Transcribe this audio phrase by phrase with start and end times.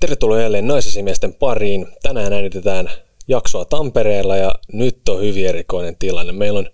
[0.00, 1.86] Tervetuloa jälleen naisesimiesten pariin.
[2.02, 2.90] Tänään äänitetään
[3.28, 6.32] jaksoa Tampereella ja nyt on hyvin erikoinen tilanne.
[6.32, 6.66] Meillä on,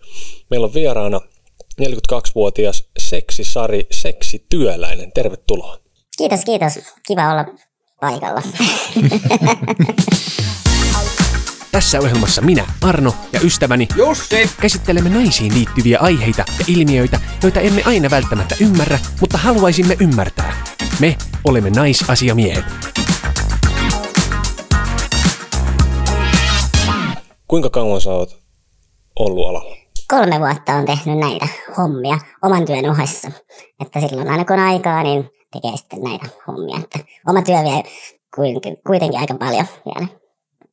[0.50, 1.20] meillä on vieraana
[1.82, 5.12] 42-vuotias seksisari, seksityöläinen.
[5.12, 5.78] Tervetuloa.
[6.18, 6.72] Kiitos, kiitos.
[7.06, 7.44] Kiva olla
[8.00, 8.42] paikalla.
[11.72, 14.50] Tässä ohjelmassa minä, Arno ja ystäväni Jussi!
[14.60, 20.64] käsittelemme naisiin liittyviä aiheita ja ilmiöitä, joita emme aina välttämättä ymmärrä, mutta haluaisimme ymmärtää.
[21.00, 22.64] Me olemme naisasiamiehet.
[27.48, 28.38] Kuinka kauan sä oot
[29.18, 29.76] ollut alalla?
[30.08, 33.30] Kolme vuotta on tehnyt näitä hommia oman työn ohessa.
[33.80, 36.78] Että silloin aina kun on aikaa, niin tekee sitten näitä hommia.
[36.84, 37.82] Että oma työ vie
[38.86, 40.08] kuitenkin, aika paljon vielä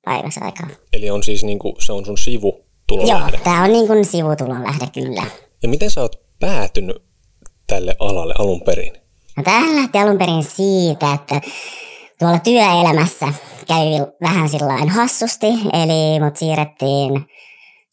[0.05, 0.67] päivässä aikaa.
[0.93, 4.87] Eli on siis niinku, se on sun sivu Joo, tämä on niin kuin sivutulon lähde
[4.93, 5.23] kyllä.
[5.63, 7.03] Ja miten sä oot päätynyt
[7.67, 8.93] tälle alalle alun perin?
[9.37, 11.41] No tämähän lähti alun perin siitä, että
[12.23, 13.27] tuolla työelämässä
[13.67, 17.25] kävi vähän sillain hassusti, eli mut siirrettiin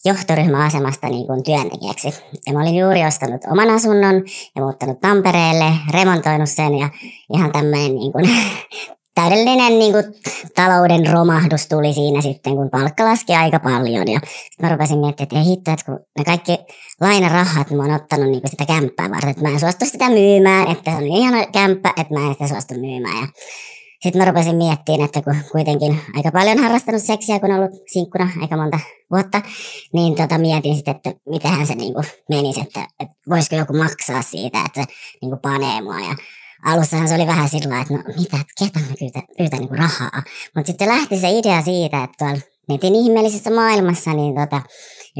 [0.05, 2.09] johtoryhmäasemasta niin kuin työntekijäksi.
[2.47, 4.15] Ja mä olin juuri ostanut oman asunnon
[4.57, 6.89] ja muuttanut Tampereelle, remontoinut sen ja
[7.35, 8.31] ihan tämmöinen niin kuin,
[9.15, 10.05] täydellinen niin kuin,
[10.55, 14.09] talouden romahdus tuli siinä sitten, kun palkka laski aika paljon.
[14.09, 16.59] Ja sitten mä rupesin miettimään, että ei hitto, että kun ne kaikki
[17.01, 20.71] lainarahat mä oon ottanut niin kuin sitä kämppää varten, että mä en suostu sitä myymään,
[20.71, 23.17] että se on ihana kämppä, että mä en sitä suostu myymään.
[23.17, 23.29] Ja
[24.03, 28.57] sitten mä rupesin miettimään, että kun kuitenkin aika paljon harrastanut seksiä, kun ollut sinkkuna aika
[28.57, 28.79] monta
[29.11, 29.43] vuotta,
[29.93, 34.59] niin tota mietin sitten, että mitähän se niinku menisi, että, että voisiko joku maksaa siitä,
[34.67, 34.87] että se
[35.23, 36.01] niinku panee mua.
[36.01, 36.15] Ja
[36.65, 40.23] alussahan se oli vähän sillä että no mitä, että ketä mä pyytän, pyytän niinku rahaa.
[40.57, 44.63] Mutta sitten lähti se idea siitä, että tuolla netin ihmeellisessä maailmassa, niin tota,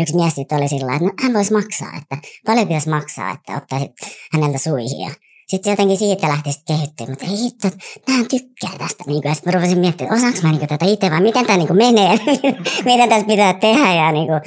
[0.01, 3.57] yksi mies sitten oli sillä että no, hän voisi maksaa, että paljon pitäisi maksaa, että
[3.57, 3.93] ottaisit
[4.33, 5.13] häneltä suihin.
[5.51, 7.69] Sitten jotenkin siitä lähti sitten kehittyä, mutta ei hitto,
[8.09, 9.05] mä tykkää tästä.
[9.07, 11.59] Niin ja sitten mä rupesin miettimään, että osaanko mä niin tätä itse vai miten tämä
[11.59, 12.19] niin menee,
[12.91, 13.95] miten tässä pitää tehdä.
[13.95, 14.41] Ja niin kuin,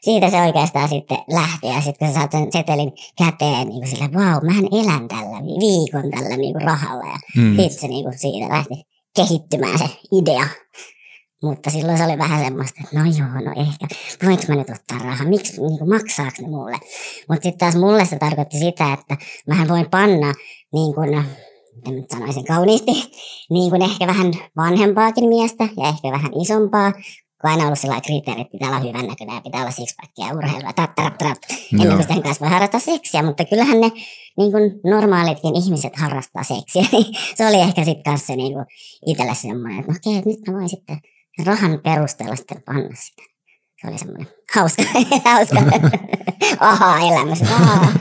[0.00, 1.66] siitä se oikeastaan sitten lähti.
[1.66, 5.38] Ja sitten kun sä saat sen setelin käteen, niin kuin sillä, vau, mähän elän tällä
[5.60, 7.06] viikon tällä niin kuin rahalla.
[7.06, 7.56] Ja mm.
[7.56, 8.74] sitten se niin kuin siitä lähti
[9.16, 10.46] kehittymään se idea.
[11.42, 13.86] Mutta silloin se oli vähän semmoista, että no joo, no ehkä,
[14.26, 16.78] voinko mä nyt ottaa rahaa, miksi, niin kuin, maksaako ne mulle?
[17.28, 20.34] Mutta sitten taas mulle se tarkoitti sitä, että mähän voin panna,
[20.72, 21.24] niin kuin,
[21.76, 22.92] miten nyt sanoisin kauniisti,
[23.54, 26.92] niin kuin ehkä vähän vanhempaakin miestä ja ehkä vähän isompaa,
[27.40, 30.72] kun aina ollut sellainen kriteeri, että pitää olla hyvän näköinen ja pitää olla sixpackia urheilua,
[30.72, 31.38] tat, tat, tat,
[31.72, 33.90] ennen kuin sen kanssa voi harrastaa seksiä, mutta kyllähän ne
[34.38, 38.66] niin kuin normaalitkin ihmiset harrastaa seksiä, niin se oli ehkä sitten kanssa niin kuin
[39.06, 40.98] itselle semmoinen, että no okei, okay, nyt mä voin sitten
[41.46, 43.22] rahan perusteella sitten panna sitä.
[43.80, 44.82] Se oli semmoinen hauska,
[45.30, 45.60] hauska
[46.60, 47.42] aha elämys.
[47.42, 47.92] Aha.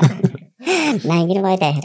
[1.03, 1.81] Näinkin voi tehdä.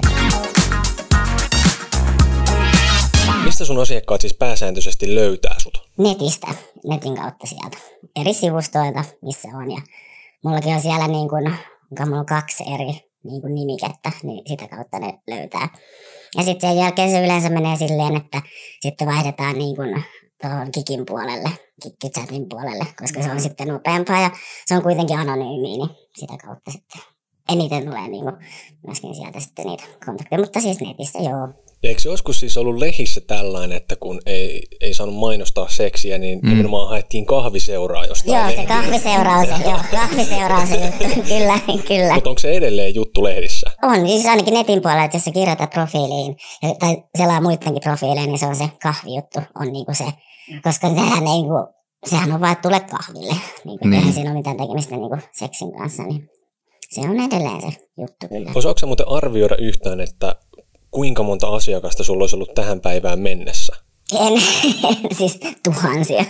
[3.44, 5.90] Mistä sun asiakkaat siis pääsääntöisesti löytää sut?
[5.98, 6.46] Netistä,
[6.88, 7.78] netin kautta sieltä.
[8.20, 9.70] Eri sivustoilta, missä on.
[9.70, 9.80] Ja
[10.44, 11.54] mullakin on siellä niin kuin,
[12.06, 15.68] mulla on kaksi eri niin kuin nimikettä, niin sitä kautta ne löytää.
[16.36, 18.42] Ja sitten sen jälkeen se yleensä menee silleen, että
[18.80, 20.04] sitten vaihdetaan niin kuin
[20.48, 21.50] tuohon Kikin puolelle,
[21.82, 24.30] Kikkichatin puolelle, koska se on sitten nopeampaa ja
[24.66, 27.02] se on kuitenkin anonyymi, niin sitä kautta sitten
[27.52, 28.36] eniten tulee niin kuin
[28.86, 31.48] myöskin sieltä sitten niitä kontakteja, mutta siis netissä joo.
[31.82, 36.18] Ja eikö se joskus siis ollut lehissä tällainen, että kun ei, ei saanut mainostaa seksiä,
[36.18, 36.48] niin mm.
[36.48, 41.58] nimenomaan haettiin kahviseuraa jostain Joo, se kahviseuraa on se, joo, kahviseuraa on se juttu, kyllä,
[41.88, 42.14] kyllä.
[42.14, 43.70] Mutta onko se edelleen juttu lehdissä?
[43.82, 46.36] On, siis ainakin netin puolella, että jos sä kirjoitat profiiliin,
[46.78, 50.04] tai selaa muidenkin profiileja, niin se on se kahvijuttu, on niinku se,
[50.62, 51.54] koska sehän, ei, niinku,
[52.06, 53.34] sehän on vaan, tule kahville,
[53.64, 53.94] niinku, niin.
[53.94, 56.28] eihän siinä ole mitään tekemistä niinku seksin kanssa, niin
[56.90, 58.50] se on edelleen se juttu kyllä.
[58.54, 60.36] Osaatko sä muuten arvioida yhtään, että
[60.90, 63.76] kuinka monta asiakasta sulla olisi ollut tähän päivään mennessä?
[64.20, 64.32] En,
[65.18, 66.24] siis tuhansia.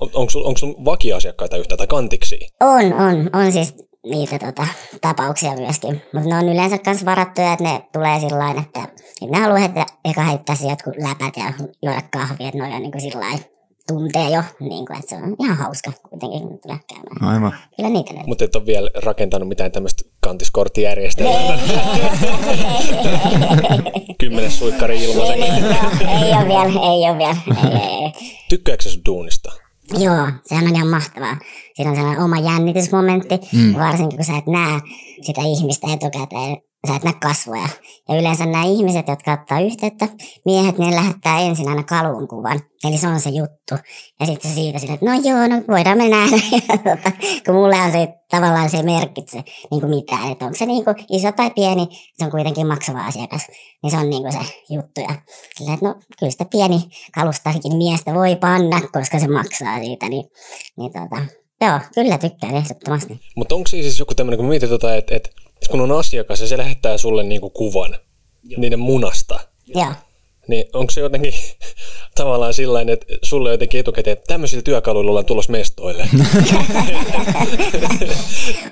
[0.00, 2.38] On, onko, sulla, onko sulla vakiasiakkaita yhtään tai kantiksi?
[2.60, 3.74] On, on, on siis
[4.06, 4.66] niitä tota,
[5.00, 6.02] tapauksia myöskin.
[6.12, 8.82] Mutta ne on yleensä myös varattuja, että ne tulee sillä että,
[9.22, 13.00] että ne haluaa heittää, eka heittää jotkut läpät ja juoda kahvia, että ne on niin
[13.00, 13.38] sillä
[13.94, 17.34] tuntee jo, niin kuin, että se on ihan hauska kuitenkin, kun tulee käymään.
[17.34, 17.54] Aivan.
[17.76, 18.28] Kyllä niitä löytyy.
[18.28, 21.58] Mutta et ole vielä rakentanut mitään tämmöistä kantiskorttijärjestelmää.
[24.20, 25.42] Kymmenes suikkari ilmaisen.
[25.42, 27.36] ei, ei ole vielä, ei ole vielä.
[27.70, 28.12] Ei, ei.
[28.48, 29.52] Tykkääkö sun duunista?
[29.98, 31.36] Joo, sehän on ihan mahtavaa.
[31.74, 33.74] Siinä on sellainen oma jännitysmomentti, mm.
[33.74, 34.80] varsinkin kun sä et näe
[35.22, 36.56] sitä ihmistä etukäteen,
[36.88, 37.68] sä et näe kasvoja.
[38.08, 40.08] Ja yleensä nämä ihmiset, jotka ottaa yhteyttä,
[40.44, 42.60] miehet, ne lähettää ensin aina kalvon kuvan.
[42.84, 43.74] Eli se on se juttu.
[44.20, 46.36] Ja sitten se siitä sille, että no joo, no voidaan me nähdä.
[46.76, 47.12] Tota,
[47.46, 50.32] kun mulle on se tavallaan se merkitse niin kuin mitään.
[50.32, 51.86] Että onko se niin kuin iso tai pieni,
[52.18, 53.46] se on kuitenkin maksava asiakas.
[53.82, 55.00] Niin se on niin kuin se juttu.
[55.00, 55.14] Ja
[55.56, 56.80] sillä, että no kyllä sitä pieni
[57.14, 60.08] kalustaikin miestä voi panna, koska se maksaa siitä.
[60.08, 60.24] Niin,
[60.78, 61.22] niin tota,
[61.60, 63.20] joo, kyllä tykkään ehdottomasti.
[63.36, 65.30] Mutta onko siis joku tämmöinen, kun mietit tota, että, että
[65.68, 67.96] kun on asiakas ja se lähettää sulle niinku kuvan
[68.44, 68.60] Joo.
[68.60, 69.92] niiden munasta, Joo.
[70.48, 71.32] niin onko se jotenkin
[72.14, 76.02] tavallaan sillä että sulle jotenkin etukäteen, että tämmöisillä työkaluilla ollaan tulossa mestoille?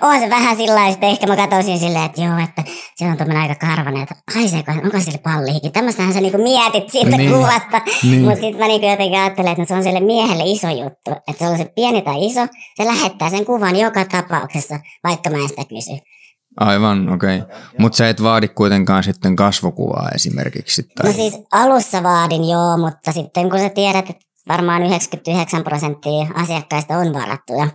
[0.03, 2.65] on se vähän sillä lailla, ehkä mä katsoisin silleen, että joo, että
[2.97, 5.73] se on tuommoinen aika karvanen, että haiseeko, onko sille pallihikin.
[5.73, 7.33] Tämmöistähän sä niinku mietit siitä niin.
[7.33, 8.23] kuvasta, niin.
[8.23, 11.49] mutta sitten mä niinku jotenkin ajattelen, että se on sille miehelle iso juttu, että se
[11.49, 12.47] on se pieni tai iso,
[12.77, 16.18] se lähettää sen kuvan joka tapauksessa, vaikka mä en sitä kysy.
[16.61, 17.39] Aivan, okei.
[17.39, 17.57] Okay.
[17.79, 20.83] Mutta sä et vaadi kuitenkaan sitten kasvokuvaa esimerkiksi.
[20.83, 21.07] Tai...
[21.07, 26.99] No siis alussa vaadin joo, mutta sitten kun sä tiedät, että varmaan 99 prosenttia asiakkaista
[26.99, 27.69] on varattuja,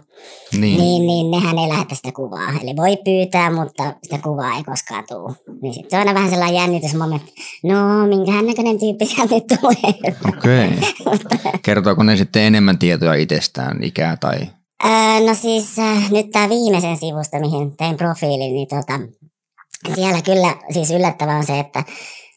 [0.52, 0.80] niin.
[0.80, 2.50] Niin, niin nehän ei lähetä sitä kuvaa.
[2.62, 5.34] Eli voi pyytää, mutta sitä kuvaa ei koskaan tule.
[5.62, 7.34] Niin sit se on aina vähän sellainen jännitysmomentti.
[7.64, 10.14] No, minkähän näköinen tyyppi sieltä nyt tulee.
[10.38, 10.70] Okei.
[11.06, 11.52] Okay.
[11.62, 14.38] Kertooko ne sitten enemmän tietoja itsestään, ikää tai
[15.26, 19.00] no siis äh, nyt tämä viimeisen sivusta, mihin tein profiilin, niin tota,
[19.96, 21.84] siellä kyllä siis yllättävää on se, että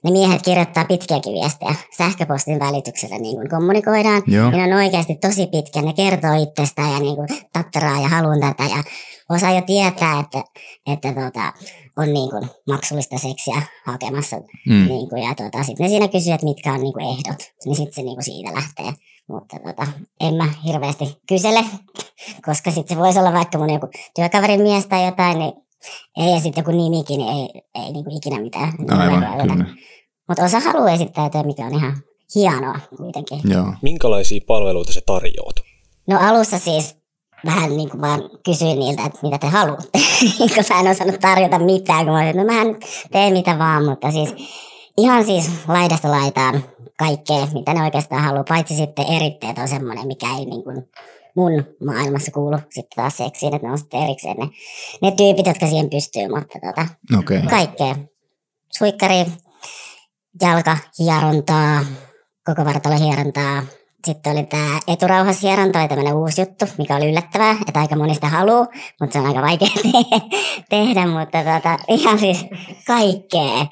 [0.04, 4.22] ne miehet kirjoittaa pitkiäkin viestejä sähköpostin välityksellä, niin kuin kommunikoidaan.
[4.26, 4.50] Joo.
[4.50, 8.62] Ne on oikeasti tosi pitkä, ne kertoo itsestään ja niin kuin tatteraa ja haluan tätä
[8.62, 8.82] ja
[9.30, 10.44] osaa jo tietää, että,
[10.92, 11.52] että tota,
[11.96, 14.36] on niin kuin maksullista seksiä hakemassa.
[14.68, 14.88] Mm.
[14.88, 17.76] Niin kuin, ja tota, sitten ne siinä kysyy, että mitkä on niin kuin ehdot, niin
[17.76, 18.92] sitten se niin kuin siitä lähtee.
[19.28, 19.86] Mutta tota,
[20.20, 21.64] en mä hirveästi kysele,
[22.46, 25.52] koska sitten se voisi olla vaikka mun joku työkaverin mies tai jotain, niin
[26.16, 28.72] ei, ja sitten joku nimikin, niin ei, ei niin kuin ikinä mitään.
[28.90, 29.66] Aivan,
[30.28, 31.96] Mutta osa haluaa esittäytyä, mikä on ihan
[32.34, 33.40] hienoa kuitenkin.
[33.44, 33.74] Joo.
[33.82, 35.56] Minkälaisia palveluita se tarjoat?
[36.08, 36.96] No alussa siis
[37.46, 39.98] vähän niin kuin vaan kysyin niiltä, että mitä te haluatte.
[40.54, 42.78] kun mä en osannut tarjota mitään, kun mä olin, no mä
[43.12, 44.34] teen mitä vaan, mutta siis
[44.98, 46.62] ihan siis laidasta laitaan
[46.98, 50.88] kaikkea, mitä ne oikeastaan haluaa, paitsi sitten eritteet on semmoinen, mikä ei niin kuin
[51.36, 54.48] mun maailmassa kuulu sitten taas seksiin, että ne on sitten erikseen ne,
[55.02, 56.86] ne tyypit, jotka siihen pystyy, mutta tota,
[57.18, 57.42] okay.
[57.50, 57.96] kaikkea.
[58.78, 59.26] Suikkari,
[60.40, 61.84] jalkahierontaa,
[62.44, 63.62] koko vartalohierontaa,
[64.06, 68.66] sitten oli tämä eturauhashieronta, oli tämmöinen uusi juttu, mikä oli yllättävää, että aika monista haluaa,
[69.00, 69.68] mutta se on aika vaikea
[70.70, 72.46] tehdä, mutta tota, ihan siis
[72.86, 73.66] kaikkea.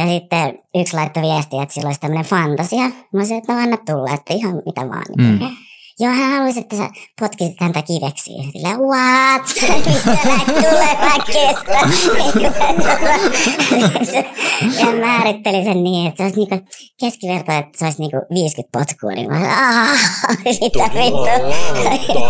[0.00, 2.82] Ja sitten yksi laittoi viestiä, että sillä olisi tämmöinen fantasia.
[2.82, 5.04] Mä olisin, että no anna tulla, että ihan mitä vaan.
[5.18, 5.38] Mm.
[6.00, 8.30] Joo, hän haluaisi, että sä potkisit häntä kiveksi.
[8.52, 9.42] Sillä, what?
[9.86, 10.16] Mistä
[10.46, 11.78] tulee väkestä?
[14.80, 16.66] ja määrittelin sen niin, että se olisi niinku
[17.00, 19.10] keskiverto, että se olisi niinku 50 potkua.
[19.10, 20.00] Niin mä aah,
[20.44, 22.20] mitä vittu.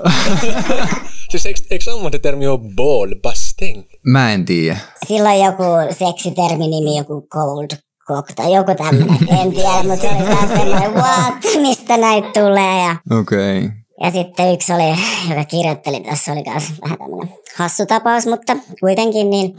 [1.30, 3.82] siis eikö, eikö ammattitermi ole ball busting?
[4.06, 4.78] Mä en tiedä.
[5.06, 7.70] Silloin joku seksitermi nimi, joku cold
[8.10, 12.84] cock tai joku tämmöinen, en tiedä, mutta se oli vähän semmoinen, what, mistä näitä tulee.
[12.84, 13.58] Ja, Okei.
[13.58, 13.70] Okay.
[14.00, 14.98] ja sitten yksi oli,
[15.28, 19.56] joka kirjoitteli, tässä oli myös vähän tämmöinen hassu tapaus, mutta kuitenkin niin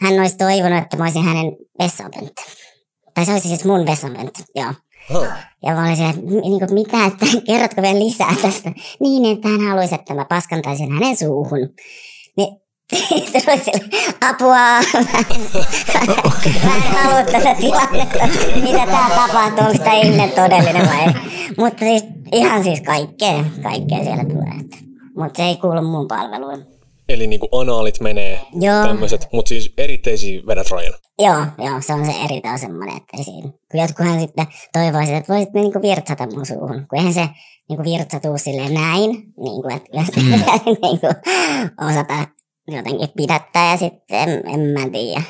[0.00, 2.42] hän olisi toivonut, että mä olisin hänen vessanpönttö.
[3.14, 4.74] Tai se olisi siis mun vessanpönttö, joo.
[5.14, 5.26] Oh.
[5.62, 8.72] Ja mä olisin, että niin kuin, mitä, että kerrotko vielä lisää tästä?
[9.00, 11.68] Niin, että hän haluaisi, että mä paskantaisin hänen suuhun.
[14.30, 14.54] Apua,
[16.64, 21.14] mä en halua tätä tilannetta, mitä tää tapahtuu, onko tämä ihme todellinen vai ei.
[21.58, 24.54] Mutta siis ihan siis kaikkea, kaikkea siellä tulee.
[25.16, 26.66] Mutta se ei kuulu mun palveluun.
[27.08, 28.40] Eli niinku anaalit menee
[28.86, 30.94] tämmöiset, mutta siis eritteisiä vedät rajan.
[31.18, 35.54] Joo, joo, se on se eritä semmoinen, että siinä, kun jotkuhan sitten toivoisit, että voisit
[35.54, 37.28] niinku virtsata mun suuhun, kun eihän se
[37.68, 40.30] niinku virtsatuu silleen näin, niin kuin, että mm.
[40.82, 41.06] niinku,
[41.88, 42.26] osata
[42.72, 45.22] jotenkin pidättää ja sitten en, en mä tiedä.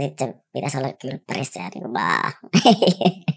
[0.00, 2.32] Sitten pitäisi olla kylppärissä ja niin vaan.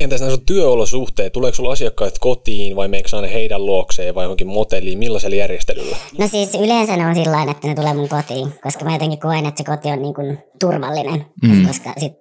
[0.00, 1.32] Entäs nämä sun työolosuhteet?
[1.32, 4.98] Tuleeko sulla asiakkaat kotiin vai meneekö ne heidän luokseen vai johonkin motelliin?
[4.98, 5.96] Millaisella järjestelyllä?
[6.18, 9.46] No siis yleensä ne on sillä että ne tulee mun kotiin, koska mä jotenkin koen,
[9.46, 11.26] että se koti on niin kuin turvallinen.
[11.42, 11.66] Mm.
[11.66, 12.12] Koska sit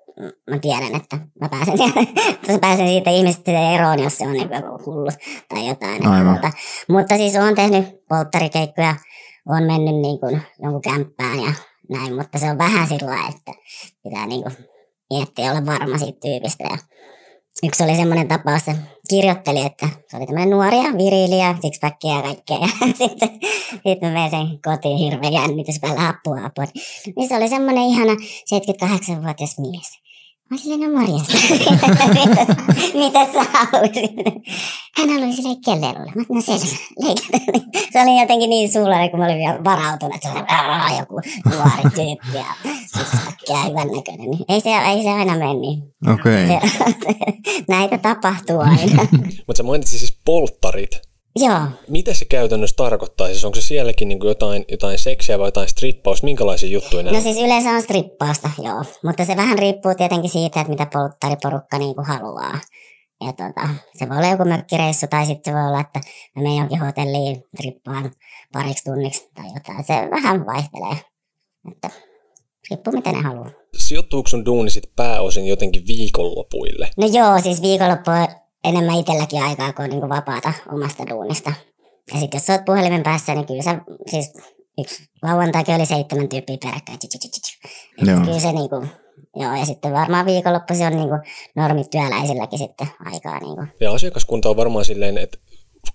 [0.49, 1.73] mä tiedän, että mä pääsen,
[2.47, 5.09] mä pääsen siitä ihmistä eroon, jos se on niin joku hullu
[5.49, 6.25] tai jotain.
[6.25, 6.51] Muuta.
[6.89, 8.95] Mutta siis olen tehnyt polttarikeikkoja,
[9.47, 11.53] on mennyt niin kuin jonkun kämppään ja
[11.89, 13.51] näin, mutta se on vähän sillä että
[14.03, 14.55] pitää niin kuin
[15.09, 16.77] miettiä olla varma siitä tyypistä ja
[17.63, 18.75] yksi oli semmoinen tapaus, se
[19.09, 22.57] kirjoitteli, että se oli tämmöinen nuoria, viriliä, sixpackia ja kaikkea.
[22.81, 23.29] Ja sitten
[23.71, 26.65] sit mä vein sen kotiin hirveän jännitys päällä apua apua.
[27.15, 30.08] Niin se oli semmoinen ihana 78-vuotias mies.
[30.49, 31.33] Mä olin silleen, no morjesta.
[32.19, 32.55] mitä,
[32.93, 34.11] mitä sä haluaisit?
[34.97, 36.11] Hän haluaisi silleen kellelulle.
[36.15, 36.65] Mä no selvä,
[36.99, 37.37] leikata.
[37.91, 41.83] Se oli jotenkin niin suullinen, kun mä olin vielä varautunut, että se oli joku nuori
[41.83, 42.45] tyyppi ja
[42.85, 44.29] sixpackia hyvän näköinen.
[44.29, 45.83] Niin ei se, ei se aina mene niin.
[46.13, 46.45] Okei.
[46.45, 47.13] Okay.
[47.67, 49.07] Näitä tapahtuu aina.
[49.47, 51.08] Mutta sä mainitsit siis polttarit.
[51.39, 51.61] Joo.
[51.87, 53.27] Mitä se käytännössä tarkoittaa?
[53.27, 56.25] Siis onko se sielläkin niin jotain, jotain seksiä vai jotain strippausta?
[56.25, 58.83] Minkälaisia juttuja nämä No siis yleensä on strippausta, joo.
[59.03, 62.59] Mutta se vähän riippuu tietenkin siitä, että mitä polttariporukka niin kuin haluaa.
[63.25, 65.99] Ja tota, se voi olla joku mökkireissu tai sitten se voi olla, että
[66.35, 68.11] mä menen jonkin hotelliin trippaan
[68.53, 69.83] pariksi tunniksi tai jotain.
[69.83, 70.97] Se vähän vaihtelee.
[71.71, 71.89] Että
[72.69, 73.51] riippuu miten ne haluaa.
[73.77, 76.89] Sijoittuuko sun duuni sit pääosin jotenkin viikonlopuille?
[76.97, 78.27] No joo, siis viikonloppu on
[78.63, 81.53] enemmän itselläkin aikaa, kun on niin kuin vapaata omasta duunista.
[82.13, 84.33] Ja sitten jos sä oot puhelimen päässä, niin kyllä sä, siis
[84.81, 86.99] yksi lauantaikin oli seitsemän tyyppiä peräkkäin.
[87.97, 88.19] Joo.
[88.19, 88.85] Kyllä se niinku,
[89.35, 91.15] joo, ja sitten varmaan viikonloppuisin on niinku
[91.55, 93.63] normit työläisilläkin sitten aikaa niinku.
[93.81, 95.37] Ja asiakaskunta on varmaan silleen, että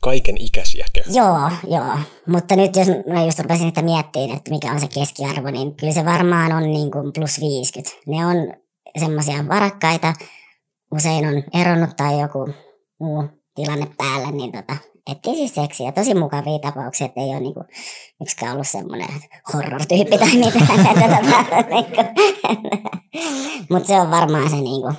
[0.01, 1.05] kaiken ikäisiä käy.
[1.15, 1.99] Joo, joo.
[2.27, 5.93] Mutta nyt jos mä just rupesin sitä miettimään, että mikä on se keskiarvo, niin kyllä
[5.93, 7.97] se varmaan on niin kuin plus 50.
[8.07, 8.37] Ne on
[8.99, 10.15] semmoisia varakkaita,
[10.95, 12.49] usein on eronnut tai joku
[13.01, 13.25] muu
[13.55, 14.77] tilanne päällä, niin tota,
[15.11, 15.93] etsii siis seksiä.
[15.93, 17.65] Tosi mukavia tapauksia, että ei ole niinku
[18.23, 19.09] yksikään ollut semmoinen
[19.55, 20.85] horror-tyyppi tai mitään.
[21.71, 22.03] niinku,
[23.71, 24.93] Mutta se on varmaan se niinku,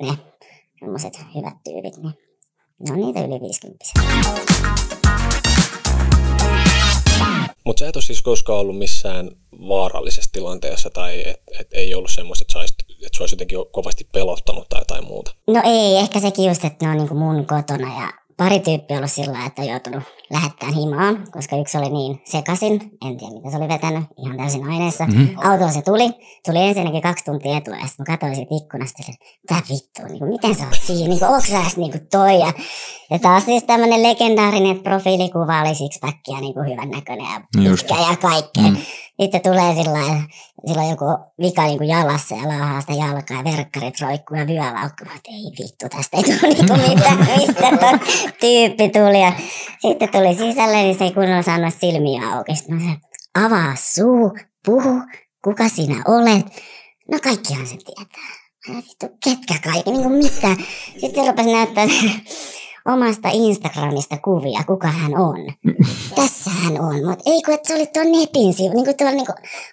[0.00, 0.18] ne
[0.80, 2.14] semmoiset hyvät tyypit, niin
[2.80, 4.93] ne on niitä yli 50
[7.64, 9.30] Mutta sä et ole siis koskaan ollut missään
[9.68, 14.08] vaarallisessa tilanteessa tai et, et ei ollut semmoista, että, saisit, että se olisi jotenkin kovasti
[14.12, 15.34] pelottanut tai jotain muuta.
[15.46, 19.10] No ei, ehkä sekin just, että ne on niinku mun kotona ja pari tyyppiä ollut
[19.10, 22.72] sillä että on joutunut lähettämään himaan, koska yksi oli niin sekasin,
[23.06, 25.04] en tiedä mitä se oli vetänyt, ihan täysin aineessa.
[25.06, 25.28] Mm-hmm.
[25.50, 26.10] Autolla se tuli,
[26.46, 30.18] tuli ensinnäkin kaksi tuntia etua ja sitten mä katsoin siitä ikkunasta, että mitä vittua, niin
[30.18, 32.40] kuin, miten sä oot siinä, niin onko sä niin kuin toi.
[32.40, 32.52] Ja,
[33.10, 37.86] ja taas siis tämmöinen legendaarinen, profiilikuva oli sixpackia niin kuin hyvän näköinen ja Just.
[37.86, 38.70] pitkä ja kaikkea.
[38.70, 38.76] Mm.
[39.20, 40.22] Sitten tulee sillä
[40.66, 41.04] sillä on joku
[41.40, 45.04] vika niin kuin jalassa ja laahaa sitä jalkaa ja verkkarit roikkuu ja vyölaukku.
[45.04, 47.98] Mä että ei vittu, tästä ei tule niin mitään, mistä tuo
[48.40, 49.20] tyyppi tuli.
[49.20, 49.32] Ja
[49.78, 52.56] sitten tuli sisälle, niin se ei kunnolla saanut silmiä auki.
[52.56, 53.00] Sitten mä sanoin,
[53.34, 55.02] avaa suu, puhu,
[55.44, 56.46] kuka sinä olet.
[57.10, 58.30] No kaikkihan se tietää.
[58.68, 60.56] Mä vittu, ketkä kaikki, niin kuin mitä.
[61.00, 61.84] Sitten se rupesi näyttää
[62.88, 65.36] omasta Instagramista kuvia, kuka hän on.
[66.16, 69.14] Tässä hän on, mutta ei kun, että se oli tuon netin sivu, niin kuin tuolla
[69.14, 69.26] niin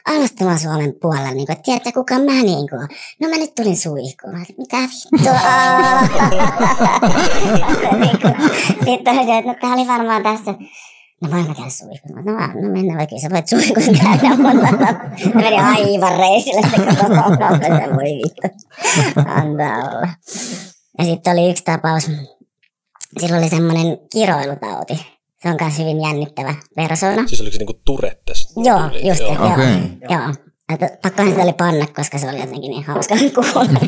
[0.07, 2.87] alastavan Suomen puolella, niin kuin, että tiedätkö kuka mä niin kuin.
[3.19, 4.33] No mä nyt tulin suihkuun.
[4.33, 5.33] Mä, Mitä vittua?
[8.85, 10.53] Sitten oli se, että no, tää oli varmaan tässä.
[11.21, 12.25] No voin mä käydä suihkuun.
[12.25, 14.35] No, no mennään vaikka, sä voit suihkuun käydä.
[14.35, 14.77] Mutta
[15.33, 17.25] meni aivan reisille se koko.
[17.61, 18.67] Se voi vittu.
[19.15, 20.07] Antaa olla.
[20.97, 22.11] Ja sitten oli yksi tapaus,
[23.19, 24.93] sillä oli semmoinen kiroilutauti.
[25.41, 27.27] Se on myös hyvin jännittävä persona.
[27.27, 28.53] Siis oliko se niinku Turettes?
[28.57, 29.53] Joo, just se, joo.
[29.53, 29.75] Okei.
[30.09, 30.33] joo.
[30.73, 33.69] Että pakkohan sitä oli panna, koska se oli jotenkin niin hauska kuulla.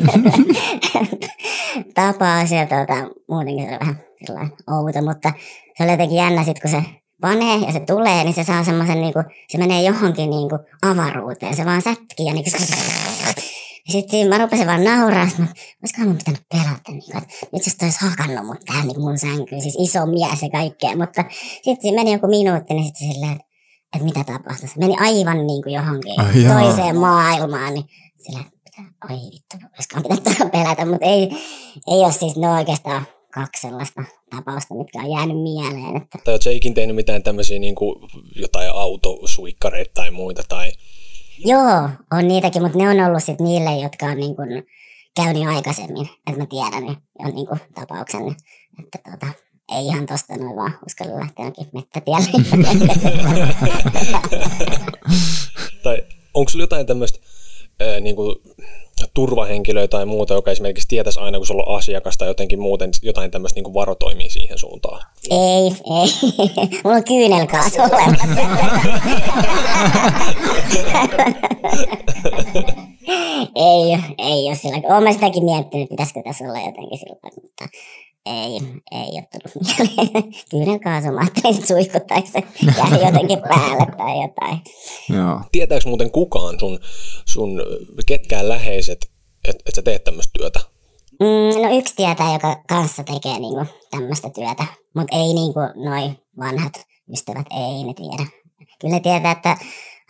[1.94, 2.94] Tapaus ja tuota,
[3.28, 5.32] muutenkin se oli vähän sellainen outo, mutta
[5.78, 6.82] se oli jotenkin jännä sit, kun se
[7.20, 11.56] panee ja se tulee, niin se saa semmoisen, niinku, se menee johonkin niinku avaruuteen.
[11.56, 12.50] Se vaan sätkii ja niinku,
[13.88, 15.42] sitten mä rupesin vaan nauraa, että
[15.82, 19.00] olisikohan mun pitänyt pelätä, niin kuin, että nyt jos toi olisi hakannut mut tähän niin
[19.00, 21.24] mun sänkyyn, siis iso mies ja kaikkea, mutta
[21.62, 23.46] sitten meni joku minuutti, niin sitten silleen, että,
[23.94, 24.68] että mitä tapahtui.
[24.68, 26.60] Se meni aivan niin kuin johonkin Ai jaa.
[26.60, 27.84] toiseen maailmaan, niin
[28.26, 31.22] silleen, että oi vittu, olisikohan pitänyt pelätä, mutta ei,
[31.86, 35.96] ei ole siis ne oikeastaan kaksi sellaista tapausta, mitkä on jäänyt mieleen.
[35.96, 40.72] Että Tai ootko sä ikin tehnyt mitään tämmöisiä niinku jotain autosuikkareita tai muita tai
[41.38, 44.48] Joo, on niitäkin, mutta ne on ollut sit niille, jotka on niin kun
[45.16, 48.36] käynyt aikaisemmin, että mä tiedän on niin kun tapauksen,
[48.78, 49.26] että tota,
[49.72, 52.28] ei ihan tosta noin vaan uskalla lähteä jonkin mettätielle.
[55.82, 56.02] Tai
[56.34, 57.18] onko sulla jotain tämmöistä
[58.00, 58.36] niinku,
[59.14, 63.30] turvahenkilöä tai muuta, joka esimerkiksi tietäisi aina, kun sulla on asiakas tai jotenkin muuten jotain
[63.30, 65.06] tämmöistä niinku varotoimia siihen suuntaan?
[65.30, 66.08] ei, ei.
[66.84, 68.40] Mulla on kyynelkaas olemassa.
[73.54, 74.96] ei, ei ole sillä.
[74.96, 77.68] Olen sitäkin miettinyt, pitäisikö tässä olla jotenkin sillä mutta
[78.26, 81.66] ei, ei ole tullut mieleen.
[81.66, 82.42] Suihkuttaisi se
[82.76, 84.58] jää jotenkin päälle tai jotain.
[85.10, 85.40] Joo.
[85.52, 86.78] Tietääkö muuten kukaan sun,
[87.26, 87.62] sun
[88.06, 89.10] ketkään läheiset,
[89.48, 90.60] että et sä teet tämmöistä työtä?
[91.20, 96.72] Mm, no yksi tietää, joka kanssa tekee niinku tämmöistä työtä, mutta ei niinku noi vanhat
[97.12, 98.30] ystävät, ei ne tiedä.
[98.80, 99.56] Kyllä ne tietää, että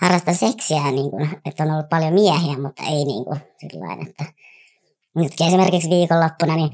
[0.00, 4.24] harrastan seksiä, niinku, että on ollut paljon miehiä, mutta ei niinku sillä että
[5.14, 6.70] nytkin esimerkiksi viikonloppuna, niin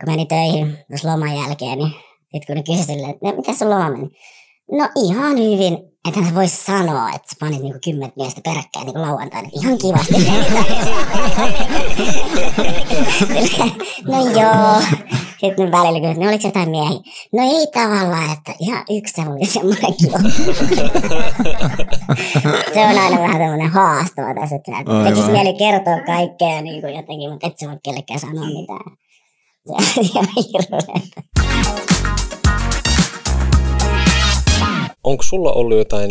[0.00, 1.90] kun meni töihin tuossa loman jälkeen, niin
[2.32, 4.08] sitten kun ne kysyivät, että no, miten sun loma meni?
[4.72, 9.00] No ihan hyvin, että hän voisi sanoa, että sä panit niinku kymmentä miestä peräkkäin niinku
[9.00, 9.48] lauantaina.
[9.52, 10.14] Ihan kivasti.
[14.10, 14.82] no joo.
[15.40, 16.98] Sitten välillä kysyt, no oliko jotain miehiä?
[17.32, 20.18] No ei tavallaan, että ihan yksi oli semmoinen kiva.
[22.74, 26.94] se on aina vähän tämmöinen haastava tässä, että sä tekisi mieli kertoa kaikkea niin kuin
[26.94, 28.96] jotenkin, mutta et sä voi kellekään sanoa mitään.
[29.68, 30.26] On ihan
[35.04, 36.10] onko sulla ollut jotain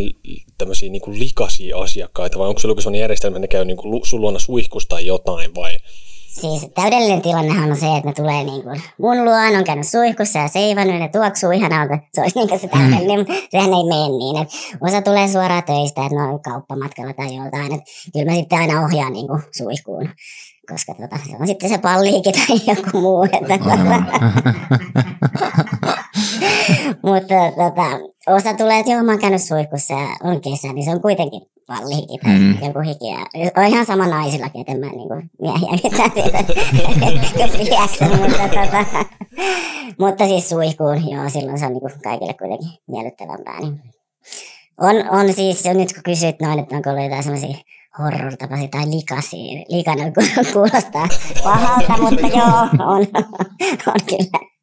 [0.58, 3.78] tämmöisiä niin kuin likaisia asiakkaita vai onko sulla joku sellainen järjestelmä, että ne käy niin
[3.78, 5.78] kuin sun luona suihkusta tai jotain vai?
[6.28, 10.40] Siis täydellinen tilannehan on se, että ne tulee niin kuin mun luon, on käynyt suihkussa
[10.40, 11.98] ja seivannut, ja ne tuoksuu ihanalta.
[12.14, 14.42] Se olisi niin kuin se täydellinen, mutta sehän ei mene niin.
[14.42, 17.74] Että osa tulee suoraan töistä, että no kauppamatkalla tai joltain.
[17.74, 20.10] Että kyllä mä sitten aina ohjaan niin kuin suihkuun
[20.70, 23.24] koska tota, se on sitten se palliiki tai joku muu.
[23.24, 23.38] Että,
[27.08, 30.92] mutta tota, osa tulee, että joo, mä oon käynyt suihkussa ja on kesä, niin se
[30.92, 32.58] on kuitenkin palliiki tai mm.
[32.62, 33.08] joku hiki.
[33.08, 33.26] Ja
[33.58, 36.04] on ihan sama naisillakin, että en mä niinku miehiä siitä,
[38.22, 38.86] mutta, tota,
[40.00, 43.60] mutta siis suihkuun, joo, silloin se on niinku kaikille kuitenkin miellyttävämpää.
[43.60, 43.80] Niin.
[44.82, 47.58] On, on siis, nyt kun kysyt noin, että onko ollut jotain sellaisia
[48.00, 49.66] horror-tapaisia tai likaisia.
[49.70, 50.14] Likainen
[50.54, 51.08] kuulostaa
[51.44, 53.08] pahalta, mutta joo, on,
[53.88, 54.54] on kyllä.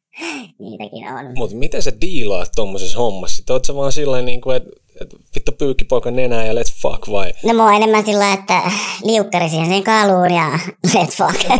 [0.59, 1.33] Niitäkin on.
[1.37, 3.53] Mutta miten sä diilaat tuommoisessa hommassa?
[3.53, 4.69] Oot sä vaan sillä niin kuin, että
[5.01, 5.51] et, vittu
[5.89, 7.33] poika nenää ja let's fuck vai?
[7.45, 8.61] No mä oon enemmän sillä että
[9.03, 11.45] liukkari siihen sen kaluun ja let's fuck.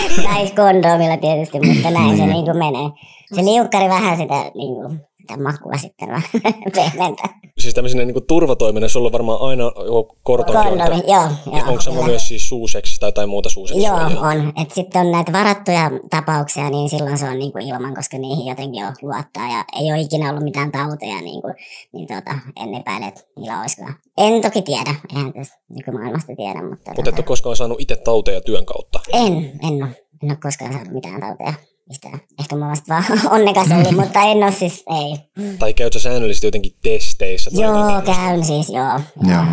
[0.00, 0.22] Okay.
[0.22, 2.90] tai kondomilla tietysti, mutta näin se niin kuin menee.
[3.34, 6.30] Se liukkari vähän sitä niin kuin, sitä makua sitten vähän
[6.76, 7.40] pehmentää.
[7.58, 10.68] Siis tämmöisenä niin turvatoimena sulla on varmaan aina joku kortonki.
[10.68, 11.28] Kondomi, joo.
[11.46, 13.82] joo Onko se myös siis suuseksi tai jotain muuta suuseksi?
[13.82, 14.52] Joo, on.
[14.62, 18.46] Et sitten on näitä varattuja tapauksia, niin silloin se on niin kuin ilman, koska niihin
[18.46, 19.48] jotenkin jo luottaa.
[19.52, 21.54] Ja ei ole ikinä ollut mitään tauteja, niin, kuin,
[21.92, 23.94] niin tota, en epäile, että niillä olisikaan.
[24.18, 26.62] En toki tiedä, eihän tässä nykymaailmasta tiedä.
[26.62, 29.00] Mutta, mutta et ole koskaan saanut itse tauteja työn kautta?
[29.12, 29.32] En,
[29.62, 29.90] en ole.
[30.22, 31.54] En ole koskaan saanut mitään tauteja
[31.90, 32.08] mistä
[32.40, 35.16] ehkä mä vasta vaan onnekas olin, mutta en ole siis, ei.
[35.58, 37.50] Tai käytkö säännöllisesti jotenkin testeissä?
[37.50, 39.00] Tai joo, käyn siis, joo.
[39.28, 39.44] joo.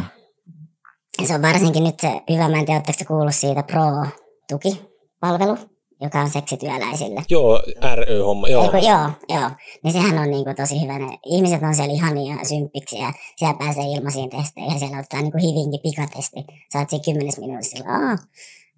[1.27, 5.57] Se on varsinkin nyt se hyvä, mä en tiedä, oletteko kuullut siitä Pro-tukipalvelu,
[6.01, 7.23] joka on seksityöläisille.
[7.29, 7.63] Joo,
[7.95, 8.63] ry-homma, joo.
[8.63, 9.49] Eiku, joo, joo.
[9.83, 10.99] Niin sehän on niinku tosi hyvä.
[10.99, 15.21] Ne ihmiset on siellä ihania ja symppiksi ja siellä pääsee ilmaisiin testeihin ja siellä ottaa
[15.21, 16.45] niinku hyvinkin pikatesti.
[16.73, 17.83] Saat siinä kymmenes minuutissa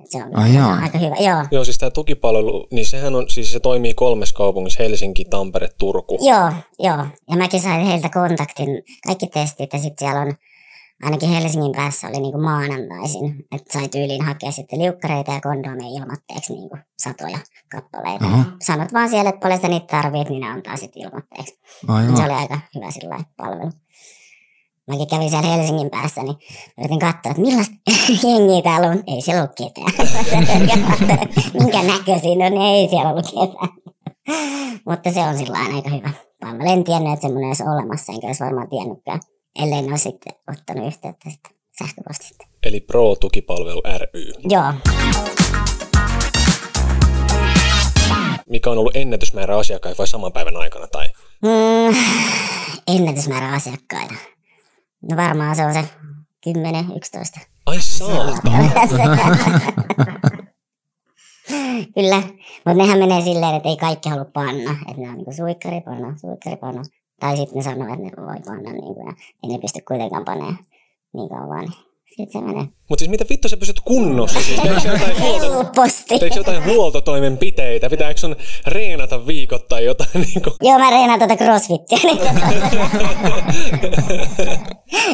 [0.05, 0.69] se on oh, joo.
[0.81, 1.45] aika hyvä, joo.
[1.51, 6.17] Joo, siis tämä tukipalvelu, niin sehän on, siis se toimii kolmessa kaupungissa, Helsinki, Tampere, Turku.
[6.21, 7.05] Joo, joo.
[7.29, 8.67] Ja mäkin sain heiltä kontaktin,
[9.07, 10.33] kaikki testit, ja sitten siellä on,
[11.03, 16.53] ainakin Helsingin päässä oli niinku maanantaisin, että sai tyyliin hakea sitten liukkareita ja kondomeja ilmoitteeksi
[16.53, 17.39] niinku satoja
[17.71, 18.25] kappaleita.
[18.25, 18.45] Uh-huh.
[18.65, 21.59] Sanot vaan siellä, että paljon sä niitä tarvit, niin ne antaa sitten ilmoitteeksi.
[21.87, 22.17] Aivan.
[22.17, 23.71] Se oli aika hyvä sillä palvelu
[24.89, 26.35] mäkin kävin siellä Helsingin päässä, niin
[26.77, 27.75] yritin katsoa, että millaista
[28.27, 29.03] jengiä täällä on.
[29.07, 29.93] Ei siellä ollut ketään.
[31.59, 33.69] Minkä näköisiä, no niin ei siellä ollut ketään.
[34.85, 36.71] Mutta se on sillä aika hyvä palvelu.
[36.71, 39.19] En tiennyt, että semmoinen olisi olemassa, enkä olisi varmaan tiennytkään,
[39.59, 42.45] ellei ne olisi sitten ottanut yhteyttä sitten sähköpostista.
[42.63, 44.31] Eli Pro-tukipalvelu ry.
[44.49, 44.73] Joo.
[48.49, 50.87] Mikä on ollut ennätysmäärä asiakkaita vai saman päivän aikana?
[50.87, 51.09] Tai?
[51.43, 51.95] Mm,
[52.87, 54.13] ennätysmäärä asiakkaita.
[55.01, 55.83] No varmaan se on se
[56.43, 57.39] 10, 11.
[57.65, 58.09] Ai saa.
[61.95, 62.21] Kyllä,
[62.65, 64.71] mutta nehän menee silleen, että ei kaikki halua panna.
[64.71, 66.83] Että ne on niinku suikkaripanna, suikkaripanna.
[67.19, 70.57] Tai sitten ne sanoo, että ne voi panna niinku, ja ei ne pysty kuitenkaan panemaan
[71.13, 71.65] niin kauan.
[71.65, 72.43] Niin sitten.
[72.89, 74.41] Mutta siis mitä vittu sä pysyt kunnossa?
[74.41, 76.19] Siis teekö jotain, Helposti.
[76.19, 77.89] Teekö jotain huoltotoimenpiteitä?
[77.89, 78.35] Pitääkö sun
[78.67, 80.09] reenata viikoittain jotain?
[80.25, 80.53] Niin kuin?
[80.61, 81.97] Joo, mä reenaan tuota crossfittiä.
[82.03, 82.19] Niin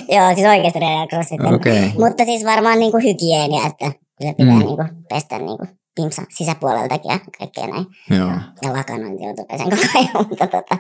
[0.16, 1.50] Joo, siis oikeasti reenaan crossfittiä.
[1.50, 1.90] Okay.
[2.00, 4.60] Mutta siis varmaan niinku hygienia, että kyllä pitää mm.
[4.60, 7.86] niinku pestä niinku pimpsa sisäpuoleltakin ja kaikkea näin.
[8.10, 8.32] Joo.
[8.62, 10.28] Ja lakanointi joutuu pesän koko ajan.
[10.30, 10.78] mutta, tota,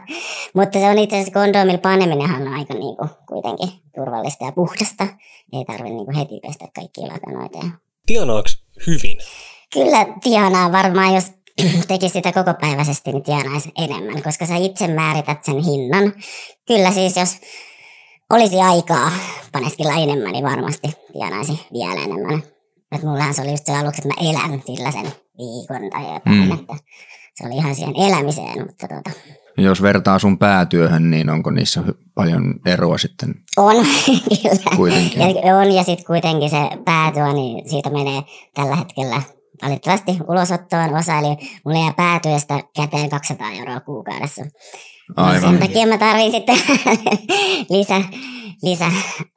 [0.54, 5.08] mutta se on itse asiassa kondomilla paneminenhan on aika niinku kuitenkin turvallista ja puhdasta.
[5.54, 7.78] Ei tarvitse niinku heti pestä kaikki lakanoita.
[8.06, 9.18] Tienaaks hyvin?
[9.74, 11.32] Kyllä tienaa varmaan, jos
[11.88, 16.14] tekisi sitä koko päiväisesti, niin tienaisi enemmän, koska sä itse määrität sen hinnan.
[16.68, 17.38] Kyllä siis, jos
[18.30, 19.12] olisi aikaa
[19.52, 22.55] paneskilla enemmän, niin varmasti tienaisi vielä enemmän
[22.96, 26.36] Että mullahan se oli just se aluksi, että mä elän sillä sen viikon tai jotain,
[26.36, 26.52] mm.
[26.52, 26.76] että
[27.36, 29.12] se oli ihan siihen elämiseen, mutta tota,
[29.58, 31.84] Jos vertaa sun päätyöhön, niin onko niissä
[32.16, 33.36] paljon eroa sitten?
[33.58, 33.76] on
[34.42, 34.76] kyllä.
[34.76, 35.22] Kuitenkin.
[35.22, 38.22] Ja, on, ja sitten kuitenkin se päätyö, niin siitä menee
[38.54, 39.22] tällä hetkellä
[39.62, 44.46] valitettavasti ulosottoon osa, eli mulle jää päätyöstä käteen 200 euroa kuukaudessa.
[45.16, 45.42] Aivan.
[45.42, 46.58] Sen takia mä tarvin sitten
[47.70, 48.02] lisä,
[48.64, 48.92] lisä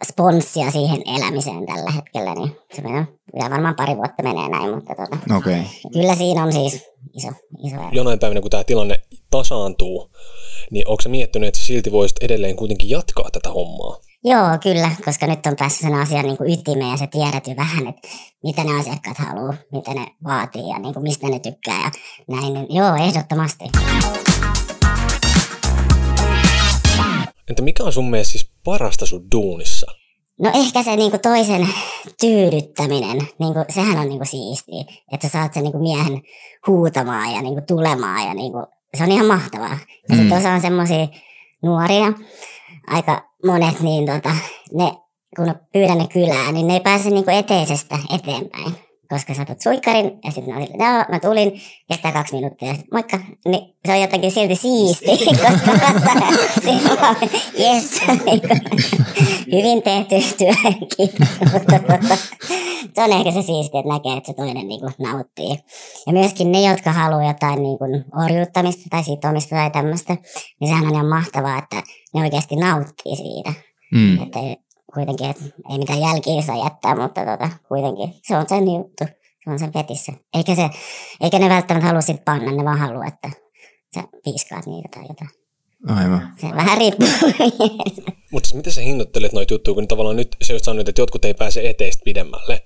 [0.04, 4.94] sponssia siihen elämiseen tällä hetkellä, niin se menee, vielä varmaan pari vuotta menee näin, mutta
[4.94, 5.60] tota, Okei.
[5.60, 5.64] Okay.
[5.92, 6.84] kyllä siinä on siis
[7.16, 7.28] iso,
[7.66, 7.88] iso ero.
[7.92, 9.00] Jonain päivänä, kun tämä tilanne
[9.30, 10.10] tasaantuu,
[10.70, 13.96] niin onko sä miettinyt, että silti voisit edelleen kuitenkin jatkaa tätä hommaa?
[14.24, 17.56] Joo, kyllä, koska nyt on päässyt sen asian niin kuin ytimeen ja sä tiedät jo
[17.56, 18.08] vähän, että
[18.44, 21.90] mitä ne asiakkaat haluaa, mitä ne vaatii ja niin kuin mistä ne tykkää ja
[22.28, 22.54] näin.
[22.54, 23.64] Niin, joo, ehdottomasti.
[27.48, 29.86] Entä mikä on sun mielestä siis parasta sun duunissa?
[30.40, 31.68] No ehkä se niinku toisen
[32.20, 36.22] tyydyttäminen, niinku, sehän on niinku siistiä, että sä saat sen niinku miehen
[36.66, 38.58] huutamaan ja niinku tulemaan ja niinku,
[38.96, 39.78] se on ihan mahtavaa.
[40.08, 40.16] Ja Mm.
[40.18, 41.08] sitten osa on semmoisia
[41.62, 42.12] nuoria,
[42.86, 44.30] aika monet, niin tota,
[44.74, 44.92] ne,
[45.36, 48.74] kun pyydän ne kylään, niin ne ei pääse niinku eteisestä eteenpäin.
[49.08, 52.74] Koska sä otat suikkarin ja sitten mä olin, joo, mä tulin, kestää kaksi minuuttia ja
[52.74, 53.18] sit, moikka.
[53.48, 55.06] Niin se on jotenkin silti siisti,
[55.44, 55.72] koska
[56.62, 57.16] siinä on,
[57.60, 58.48] yes, niinku,
[59.52, 60.52] hyvin tehty työ,
[62.94, 65.58] se on ehkä se siisti, että näkee, että se toinen niinku nauttii.
[66.06, 67.84] Ja myöskin ne, jotka haluaa jotain niinku
[68.24, 70.16] orjuuttamista tai sitomista tai tämmöistä,
[70.60, 71.82] niin sehän on ihan mahtavaa, että
[72.14, 73.52] ne oikeasti nauttii siitä.
[73.92, 74.22] Mm.
[74.22, 74.40] Että
[74.94, 79.04] kuitenkin, että ei mitään jälkiä saa jättää, mutta tota, kuitenkin se on sen juttu.
[79.44, 80.12] Se on sen fetissä.
[80.34, 80.70] Eikä, se,
[81.20, 83.30] eikä ne välttämättä halua sit panna, ne vaan haluaa, että
[83.94, 85.30] sä piiskaat niitä tai jotain.
[85.86, 86.32] Aivan.
[86.40, 87.08] Se vähän riippuu.
[88.32, 91.24] Mutta siis miten sä hinnoittelet noita juttuja, kun tavallaan nyt se just sanoit, että jotkut
[91.24, 92.62] ei pääse eteistä pidemmälle.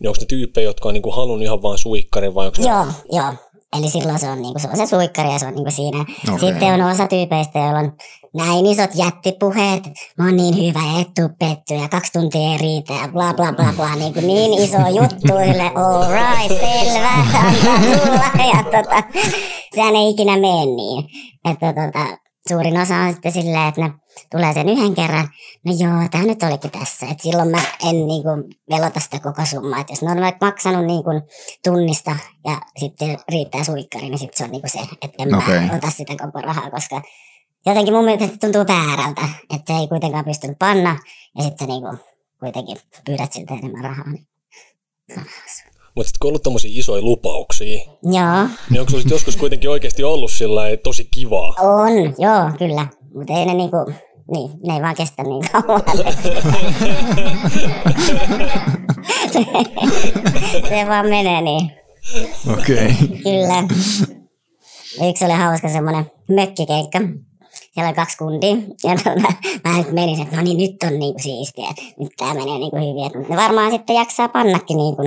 [0.00, 2.68] Niin onko ne tyyppejä, jotka on niinku halunnut ihan vaan suikkarin vai onko ne...
[2.68, 3.34] joo, joo.
[3.78, 6.00] Eli silloin se on, niinku, se on se suikkari ja se on niinku siinä.
[6.00, 6.38] Okay.
[6.38, 7.92] Sitten on osa tyypeistä, joilla on
[8.36, 9.82] näin isot jättipuheet.
[10.18, 13.52] Mä oon niin hyvä et tuu petty ja kaksi tuntia ei riitä ja bla bla
[13.52, 13.96] bla bla.
[13.96, 18.46] Niin, kuin niin iso juttu sille, all right, selvä, antaa tulla.
[18.46, 19.02] Ja tota,
[19.74, 21.04] sehän ei ikinä mene niin.
[21.50, 22.18] Että tota,
[22.48, 23.92] suurin osa on sitten silleen, että ne
[24.30, 25.28] tulee sen yhden kerran.
[25.64, 27.06] No joo, tämä nyt olikin tässä.
[27.06, 28.28] Et silloin mä en niinku
[28.70, 29.80] velota sitä koko summaa.
[29.80, 31.10] Et jos on vaikka maksanut niinku
[31.64, 35.60] tunnista ja sitten riittää suikkari, niin sitten se on niinku se, että en Okei.
[35.60, 37.02] mä ota sitä koko rahaa, koska
[37.66, 40.98] jotenkin mun mielestä se tuntuu väärältä, että se ei kuitenkaan pystynyt panna
[41.38, 41.96] ja sitten sä niinku
[42.40, 42.76] kuitenkin
[43.06, 44.10] pyydät siltä enemmän rahaa.
[44.10, 44.26] Niin.
[45.08, 45.62] se.
[45.94, 50.04] Mutta sitten kun on ollut tommosia isoja lupauksia, Joo, niin onko sit joskus kuitenkin oikeasti
[50.04, 51.54] ollut sillä tosi kivaa?
[51.60, 52.86] on, joo, kyllä.
[53.14, 53.76] Mutta ei ne niinku,
[54.32, 55.82] niin, ne ei vaan kestä niin kauan.
[59.32, 59.46] se,
[60.68, 61.72] se vaan menee niin.
[62.52, 62.76] Okei.
[62.76, 63.08] Okay.
[63.22, 63.62] Kyllä.
[65.08, 66.98] Yksi oli hauska semmoinen mökkikeikka.
[67.76, 68.56] Siellä oli kaksi kundia.
[68.84, 69.34] Ja tuota,
[69.64, 71.68] mä nyt menin, että no niin, nyt on niinku siistiä.
[72.00, 73.06] Nyt tää menee niinku hyvin.
[73.06, 75.02] Että ne varmaan sitten jaksaa pannakin, niinku,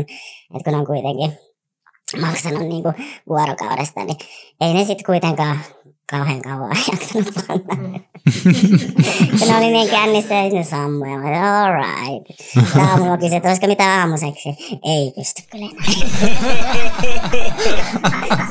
[0.56, 1.32] että kun on kuitenkin
[2.22, 2.94] maksanut niinku
[3.30, 4.18] vuorokaudesta, niin
[4.62, 5.60] ei ne sitten kuitenkaan
[6.12, 8.00] kauhean kauan jaksanut panna.
[9.40, 11.12] ja ne oli niin kännissä ja sitten ne sammui.
[11.12, 12.38] Ja mä olin, all right.
[12.38, 14.50] Sitten aamulla kysyin, että olisiko mitään aamuseksi.
[14.86, 15.84] Ei pysty kyllä enää.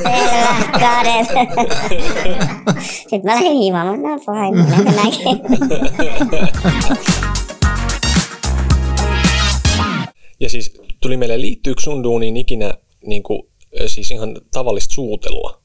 [0.02, 1.28] Selvä, kadet.
[2.82, 5.38] Sitten mä lähdin mutta no fine, mennään näkin.
[10.40, 12.74] Ja siis tuli meille, liittyykö sun duuniin ikinä
[13.06, 13.42] niin kuin,
[13.86, 15.62] siis ihan tavallista suutelua?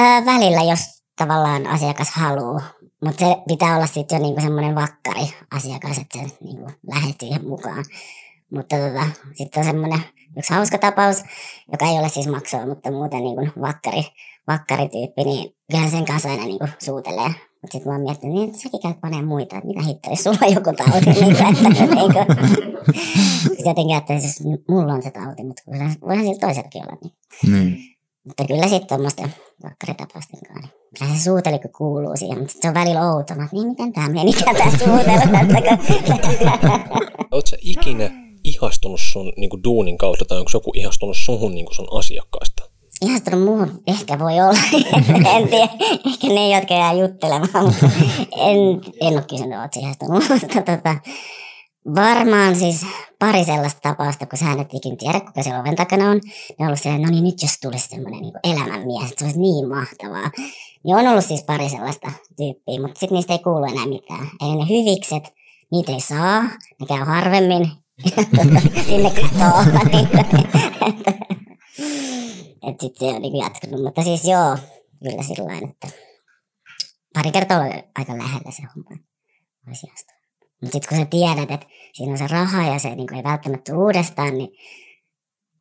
[0.00, 2.60] Öö, välillä, jos tavallaan asiakas haluaa,
[3.04, 7.48] mutta se pitää olla sitten jo niinku semmoinen vakkari asiakas, että sä niinku lähdet siihen
[7.48, 7.84] mukaan.
[8.50, 10.00] Mutta tota, sitten on semmoinen
[10.38, 11.22] yksi hauska tapaus,
[11.72, 14.02] joka ei ole siis maksua, mutta muuten niinku vakkari,
[14.48, 17.28] vakkarityyppi, niin kyllähän sen kanssa aina niinku suutelee.
[17.28, 20.22] Mutta sitten mä oon miettinyt, niin että säkin käyt panee muita, että mitä hittoa, jos
[20.22, 21.10] sulla on joku tauti.
[21.10, 22.26] niin kuin, että, niin kuin.
[23.66, 26.98] Jotenkin ajattelin, että jos mulla on se tauti, mutta voihan voihan sillä toisellakin olla.
[27.02, 27.52] Niin.
[27.52, 27.96] Niin.
[28.24, 30.68] Mutta kyllä sitten tuommoisten vakkaritapausten kanssa.
[30.76, 34.56] Niin kyllä se suutelikko kuuluu siihen, mutta se on välillä outona, niin miten tämä menikään
[34.56, 35.20] tämä suutelu.
[37.32, 38.10] Oletko ikinä
[38.44, 42.64] ihastunut sun niin kuin duunin kautta tai onko joku ihastunut suhun niin kuin sun asiakkaista?
[43.02, 44.58] Ihastunut muuhun ehkä voi olla,
[45.36, 45.68] en tiedä.
[46.06, 47.86] Ehkä ne, jotka jää juttelemaan, mutta
[48.36, 48.58] en,
[49.00, 50.24] en ole kysynyt, oletko ihastunut.
[50.28, 50.96] Mutta tota,
[51.94, 52.86] varmaan siis
[53.18, 56.20] pari sellaista tapausta, kun sä et ikinä tiedä, kuka siellä oven takana on.
[56.26, 59.40] Ne on ollut silleen, no niin nyt jos tulisi semmoinen niin elämänmies, että se olisi
[59.40, 60.30] niin mahtavaa.
[60.84, 64.30] Niin on ollut siis pari sellaista tyyppiä, mutta sitten niistä ei kuulu enää mitään.
[64.40, 65.34] Eli ne hyvikset,
[65.72, 66.42] niitä ei saa,
[66.80, 67.70] ne käy harvemmin.
[68.88, 69.66] sinne katoon.
[72.68, 73.82] että sitten se on niin jatkunut.
[73.82, 74.58] Mutta siis joo,
[75.02, 75.88] kyllä sillä että
[77.14, 79.04] pari kertaa oli aika lähellä se homma
[79.70, 80.14] asiasta.
[80.60, 83.76] Mutta sitten kun sä tiedät, että siinä on se raha ja se niin ei välttämättä
[83.76, 84.48] uudestaan, niin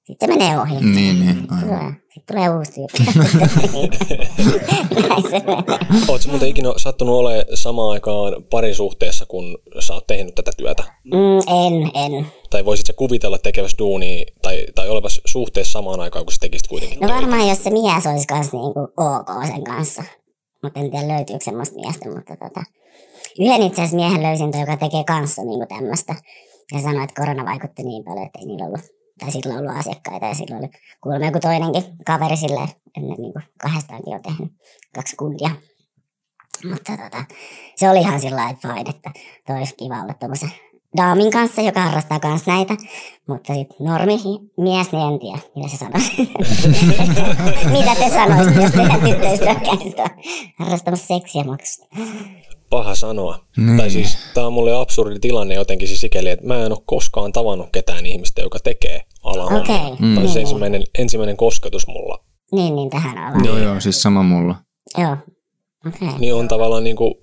[0.04, 0.76] sitten se menee ohi.
[0.76, 1.96] Niin, niin, aivan.
[2.14, 2.98] Sitten tulee uusi tyyppi.
[5.10, 5.64] Näin se menee.
[6.08, 10.84] Oletko muuten ikinä sattunut olemaan samaan aikaan parisuhteessa, kun sä oot tehnyt tätä työtä?
[11.04, 12.26] Mm, en, en.
[12.50, 16.68] Tai voisit sä kuvitella tekevässä duunia tai, tai olevassa suhteessa samaan aikaan, kun sä tekisit
[16.68, 20.04] kuitenkin No varmaan, jos se mies olisi kanssa niinku ok sen kanssa.
[20.64, 22.64] Mutta en tiedä löytyykö semmoista miestä, mutta tota,
[23.40, 26.16] yhden itse asiassa miehen löysin, joka tekee kanssa niinku tämmöistä.
[26.74, 28.82] Ja sanoi, että korona vaikutti niin paljon, että ei niillä ollut,
[29.24, 30.70] tai sillä ollut asiakkaita ja sillä oli
[31.02, 32.60] kuulemma joku toinenkin kaveri sille,
[32.98, 34.52] ennen niinku kahdestaankin jo tehnyt
[34.96, 35.50] kaksi kundia.
[36.70, 37.26] Mutta tota,
[37.76, 39.12] se oli ihan sillä lailla fine, että
[39.48, 40.52] toi olisi kiva olla tuommoisen
[40.98, 42.76] daamin kanssa, joka harrastaa myös näitä.
[43.28, 44.18] Mutta sitten normi
[44.58, 46.16] mies, niin en tiedä, mitä se sanoisi.
[47.78, 49.96] mitä te sanoisitte, jos teidän tyttöystävä kävisi
[50.60, 51.86] harrastamassa seksiä maksusta?
[52.74, 53.46] Paha sanoa.
[53.58, 53.78] Niin.
[53.78, 57.32] Tai siis tämä on mulle absurdi tilanne jotenkin siis sikäli, että mä en ole koskaan
[57.32, 59.46] tavannut ketään ihmistä, joka tekee alaa.
[59.46, 59.76] Okei.
[59.76, 59.96] Okay.
[60.00, 60.16] Mm.
[60.16, 60.90] Niin, ensimmäinen, niin.
[60.98, 62.24] ensimmäinen kosketus mulla.
[62.52, 63.46] Niin, niin tähän alaan.
[63.46, 64.56] Joo, joo, siis sama mulla.
[64.98, 65.18] Joo,
[65.88, 66.08] okei.
[66.08, 66.20] Okay.
[66.20, 67.14] Niin on tavallaan niin kuin,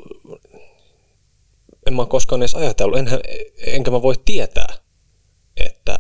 [1.86, 3.20] en mä koskaan edes ajatellut, enhän,
[3.66, 4.74] enkä mä voi tietää,
[5.56, 5.98] että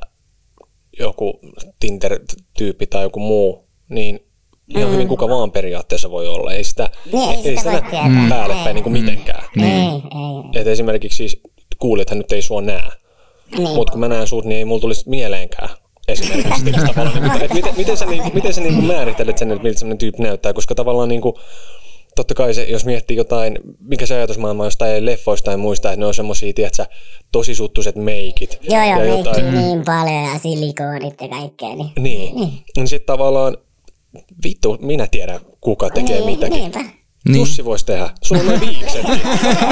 [0.98, 1.40] joku
[1.80, 4.20] Tinder-tyyppi tai joku muu, niin
[4.76, 4.92] ihan mm.
[4.92, 6.52] hyvin kuka vaan periaatteessa voi olla.
[6.52, 9.44] Ei sitä, niin, ei, ei sitä, sitä voi päälle päin niin kuin mitenkään.
[9.56, 10.60] Ei, ei.
[10.60, 11.40] Et esimerkiksi siis
[11.78, 12.90] kuulijathan nyt ei sua näe.
[13.56, 13.68] Niin.
[13.68, 15.68] Mutta kun mä näen sut, niin ei mulla tulisi mieleenkään
[16.08, 16.64] esimerkiksi.
[16.86, 19.98] tavallaan, niin, että miten, miten sä, niin, miten sä niin määrittelet sen, että miltä sellainen
[19.98, 21.34] tyyppi näyttää, koska tavallaan niin kuin,
[22.16, 26.06] totta kai se, jos miettii jotain, mikä se ajatusmaailma jostain leffoista tai muista, että ne
[26.06, 26.84] on semmosia, tiedätkö,
[27.32, 28.58] tosi suttuset meikit.
[28.62, 29.54] Joo, joo, ja jotain...
[29.54, 31.68] niin paljon ja silikoonit ja kaikkea.
[31.68, 32.36] Niin, niin.
[32.36, 32.52] niin.
[32.76, 33.56] niin sitten tavallaan
[34.44, 36.58] vittu, minä tiedän kuka tekee niin, mitäkin.
[36.58, 36.80] Niinpä.
[37.28, 37.38] Niin.
[37.38, 38.10] Jussi voisi tehdä.
[38.22, 39.20] Sulla on noin viiksetkin.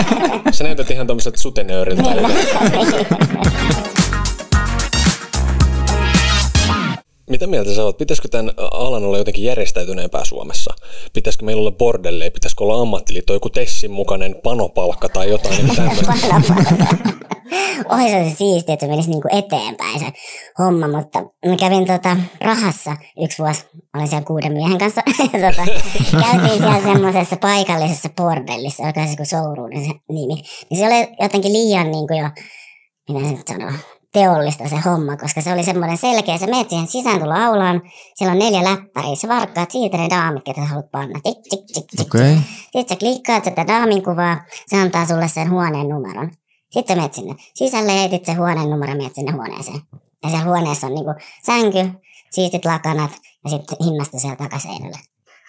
[0.56, 2.02] Sä näytät ihan tämmöiset sutenööriltä.
[7.30, 7.98] Mitä mieltä sä oot?
[7.98, 10.74] Pitäisikö tämän alan olla jotenkin järjestäytyneempää Suomessa?
[11.12, 12.30] Pitäisikö meillä olla bordelleja?
[12.30, 16.12] Pitäisikö olla ammattiliitto, joku Tessin mukainen panopalkka tai jotain niin tämmöistä?
[17.92, 20.06] Ohi se siistiä, että se menisi niinku eteenpäin se
[20.58, 25.62] homma, mutta mä kävin tota rahassa yksi vuosi, olin siellä kuuden miehen kanssa, tota,
[26.20, 31.52] käytiin siellä semmoisessa paikallisessa bordellissa, joka on se showroomin se nimi, niin se oli jotenkin
[31.52, 32.28] liian niinku jo,
[33.08, 33.70] mitä se nyt sanoo,
[34.12, 36.38] teollista se homma, koska se oli semmoinen selkeä.
[36.38, 37.82] Sä menet siihen sisääntuloaulaan,
[38.14, 41.20] siellä on neljä läppäriä, sä varkkaat siitä ne daamit, ketä sä haluat panna.
[41.22, 42.14] Tik, tik, tik, tik.
[42.14, 42.36] Okay.
[42.60, 46.30] Sitten sä klikkaat sitä daamin kuvaa, se antaa sulle sen huoneen numeron.
[46.70, 49.80] Sitten sä menet sinne sisälle ja etit sen huoneen numeron, menet sinne huoneeseen.
[50.22, 51.14] Ja siellä huoneessa on niinku
[51.46, 52.00] sänky,
[52.30, 53.10] siistit lakanat
[53.44, 54.98] ja sitten hinnasta siellä takaseinällä.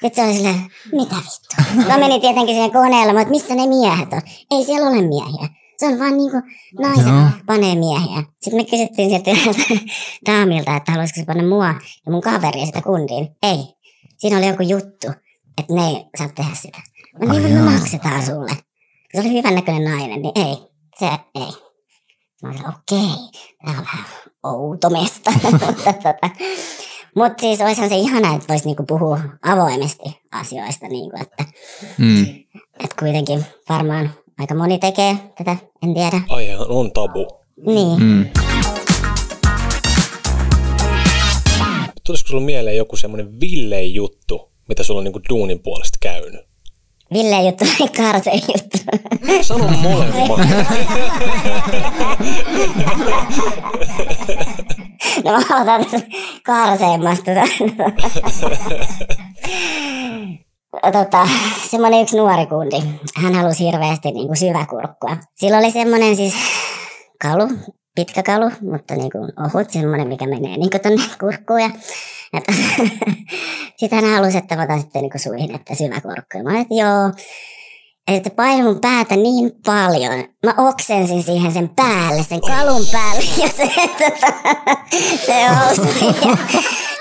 [0.01, 1.87] Sitten se oli silleen, mitä vittu?
[1.87, 4.21] Mä menin tietenkin siihen koneella, mutta missä ne miehet on?
[4.51, 5.49] Ei siellä ole miehiä.
[5.77, 6.37] Se on vaan niinku
[6.79, 7.29] naiset Joo.
[7.45, 8.23] panee miehiä.
[8.41, 9.31] Sitten me kysyttiin sieltä
[10.27, 11.67] daamilta, että haluaisiko se panna mua
[12.05, 13.27] ja mun kaveria sitä kundiin.
[13.43, 13.57] Ei.
[14.17, 15.07] Siinä oli joku juttu,
[15.57, 16.77] että ne ei saa tehdä sitä.
[17.25, 18.51] Mä niin me maksetaan sulle.
[19.13, 20.68] Se oli hyvän näköinen nainen, niin ei.
[20.99, 21.51] Se ei.
[22.43, 23.15] Mä olin okei,
[23.65, 24.05] tämä on vähän
[24.43, 25.31] outo mesta.
[25.83, 26.29] Tota,
[27.15, 30.87] Mutta siis olisihan se ihana, että voisi niinku puhua avoimesti asioista.
[30.87, 31.45] Niinku, että,
[31.97, 32.25] mm.
[32.83, 36.21] että kuitenkin varmaan aika moni tekee tätä, en tiedä.
[36.29, 37.27] Aihehan on tabu.
[37.65, 38.03] Niin.
[38.03, 38.25] Mm.
[42.05, 46.48] Tulisiko sulla mieleen joku semmoinen villein juttu, mitä sulla on niinku duunin puolesta käynyt?
[47.13, 48.77] Ville juttu vai Karse juttu?
[49.41, 50.39] Sano molemmat.
[55.25, 55.85] no mä aloitan
[56.45, 57.31] Karseemmasta
[60.93, 61.27] tota,
[61.69, 62.75] semmoinen yksi nuori kundi.
[63.15, 65.17] Hän halusi hirveästi niin kuin syväkurkkua.
[65.35, 66.33] Sillä oli semmoinen siis
[67.21, 67.47] kalu,
[67.95, 71.61] pitkä kalu, mutta niin kuin ohut, semmoinen, mikä menee niin kuin tonne kurkkuun.
[71.61, 71.69] Ja,
[73.77, 76.37] sitten hän halusi, että mä otan sitten niin suihin, että syväkurkku.
[76.37, 77.11] Ja mä olin, että joo.
[78.07, 80.23] Ja sitten painoi mun päätä niin paljon.
[80.45, 83.23] Mä oksensin siihen sen päälle, sen kalun päälle.
[83.43, 84.33] Ja se, tota,
[85.25, 86.15] se osui.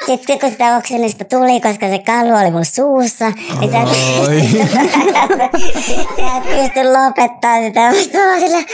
[0.09, 3.89] Sitten kun sitä oksennusta tuli, koska se kalvo oli mun suussa, niin sä et
[6.43, 7.81] pysty lopettaa sitä.
[7.81, 7.93] Mä
[8.41, 8.65] sille,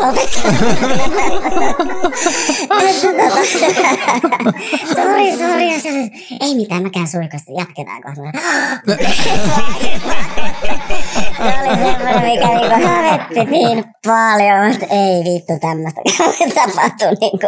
[0.00, 0.52] lopettaa.
[4.94, 8.22] sori, sori, ei mitään, mäkään suikosta, jatketaan kohta.
[11.36, 16.00] se oli semmoinen, mikä niinku hävetti niin paljon, mutta ei vittu tämmöistä
[16.54, 17.46] tapahtu niinku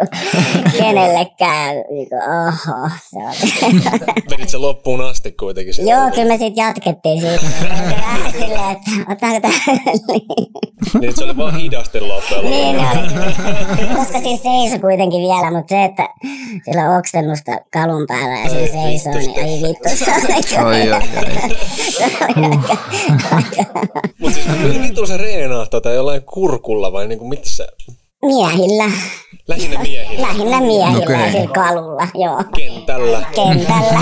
[0.79, 1.75] kenellekään.
[1.91, 2.15] Niinku,
[2.47, 3.81] oho, se oli.
[4.31, 5.75] Vedit se loppuun asti kuitenkin.
[5.75, 5.91] Sitä.
[5.91, 7.47] Joo, kyllä me sitten jatkettiin siitä.
[7.97, 9.79] Vähän silleen, että otetaanko tämä
[11.01, 13.97] niin se oli vaan hidasti loppujen Niin oli.
[13.97, 16.09] Koska siis seisoi kuitenkin vielä, mutta se, että
[16.65, 19.89] sillä on oksennusta kalun päällä ja se seisoo, niin ei vittu.
[20.05, 21.21] Se on aika, Oi, aika.
[24.19, 27.67] Mutta siis millä vittu se reenaa tota jollain kurkulla vai niinku mitä se?
[28.23, 28.85] Miehillä.
[29.49, 30.27] Lähinnä miehillä.
[30.29, 31.21] Lähinnä miehillä Okei.
[31.27, 32.45] ja sillä kalulla, joo.
[32.57, 33.27] Kentällä.
[33.35, 34.01] Kentällä.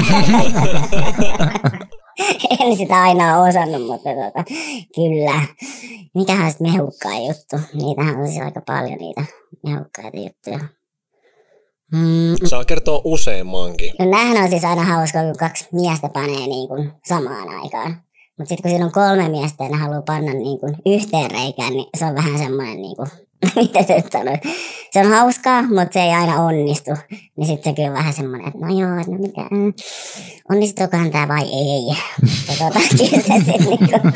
[2.61, 4.45] en sitä aina osannut, mutta tota,
[4.95, 5.41] kyllä.
[6.15, 7.57] Mikähän sitten mehukkaa juttu?
[7.75, 9.25] Niitähän on siis aika paljon niitä
[9.67, 10.59] mehukkaita juttuja.
[11.93, 13.93] Mm, Saa kertoa useammankin.
[13.99, 18.03] No näähän on siis aina hauska, kun kaksi miestä panee niin kuin samaan aikaan.
[18.39, 21.73] Mutta sitten kun siinä on kolme miestä ja ne haluaa panna niin kuin yhteen reikään,
[21.73, 23.09] niin se on vähän semmoinen, niin kuin,
[23.57, 24.37] miten se nyt sanoo.
[24.93, 26.91] Se on hauskaa, mutta se ei aina onnistu.
[27.37, 29.73] Niin sitten se kyllä vähän semmoinen, että no joo, no mitä, mm,
[30.51, 31.87] onnistuukohan tämä vai ei.
[32.49, 34.13] Ja tota, kyllä se sitten niin kuin,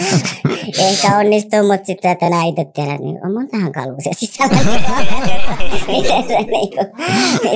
[0.89, 4.57] ehkä onnistuu, mutta sitten et enää itse tiedä, että niin, on montahan kalusia sisällä.
[5.93, 6.87] miten se, niin kuin,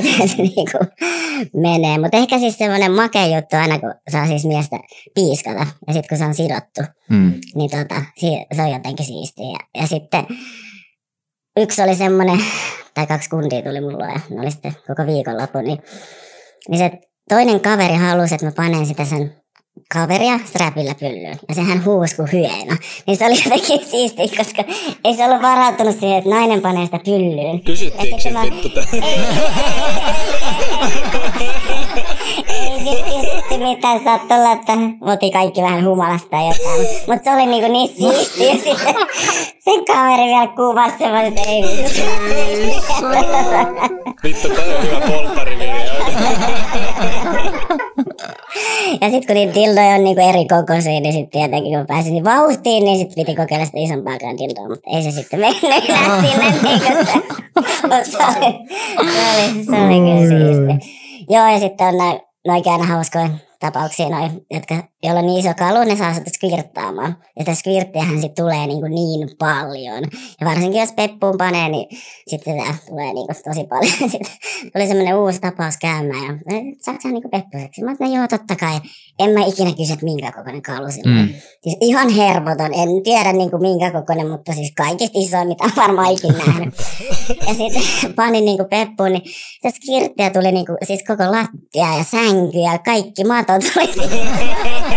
[0.05, 0.89] miten se niin kuin,
[1.63, 1.99] menee.
[1.99, 4.79] Mutta ehkä siis semmoinen makea juttu aina, kun saa siis miestä
[5.15, 7.33] piiskata ja sitten kun se on sidottu, Mm.
[7.55, 9.47] niin tota, si- se on jotenkin siistiä.
[9.49, 10.27] Ja, ja sitten
[11.57, 12.38] yksi oli semmoinen,
[12.95, 15.79] tai kaksi kundia tuli mulle ja ne oli sitten koko viikonloppu, niin,
[16.69, 16.90] niin se
[17.29, 19.35] toinen kaveri halusi, että mä panen sitä sen
[19.95, 21.38] kaveria strapilla pyllyyn.
[21.49, 22.77] Ja sehän huusi kuin hyena.
[23.07, 24.64] Niin se oli jotenkin siistiä, koska
[25.05, 27.61] ei se ollut varautunut siihen, että nainen panee sitä pyllyyn.
[27.64, 28.85] Kysyttiinkö mä- vittu tää?
[32.49, 36.87] ei sitten kysytty mitään, saattoi olla, että me oltiin kaikki vähän humalasta tai jotain.
[37.07, 38.53] Mutta se oli niinku niin siistiä.
[38.53, 38.94] Ja sitten
[39.59, 42.00] sen kaveri vielä kuvasi semmoiset, ei vittu.
[44.24, 45.74] Vittu, tää on hyvä polttarivideo.
[49.00, 52.85] Ja sitten kun niitä dildoja on niinku eri kokoisia, niin sitten tietenkin kun pääsin vauhtiin,
[52.85, 57.05] niin sitten piti kokeilla sitä isompaakaan dildoa, mutta ei se sitten mennyt enää sinne niinku
[57.05, 57.12] se.
[57.74, 58.18] Se oli, se
[59.27, 61.05] oli, se oli kyllä siisti.
[61.29, 63.29] Joo, ja sitten on noin noikin aina hauskoja
[63.64, 67.17] tapauksia, noi, jotka, joilla on niin iso kalu, ne saa sitä skvirttaamaan.
[67.37, 70.03] Ja sitä skvirttiähän sitten tulee niin, kuin niin paljon.
[70.40, 71.87] Ja varsinkin jos peppuun panee, niin
[72.27, 74.11] sitten sitä tulee niin kuin tosi paljon.
[74.12, 74.33] Sitten
[74.73, 76.40] tuli semmoinen uusi tapaus käymään.
[76.51, 77.85] Ja "Eh, saatko sä niin peppuseksi?
[77.85, 78.81] Mä sanoin, joo, totta kai.
[79.19, 81.23] En mä ikinä kysy, että minkä kokoinen kalu sillä.
[81.23, 81.29] Mm.
[81.62, 82.75] Siis ihan hervoton.
[82.75, 86.75] En tiedä niin kuin minkä kokoinen, mutta siis kaikista isoin, mitä on varmaan ikinä nähnyt.
[87.49, 89.23] Ja sitten panin niin kuin peppuun, niin
[89.62, 94.09] se skirttiä tuli niin kuin, siis koko lattia ja sänky ja kaikki mato tuli.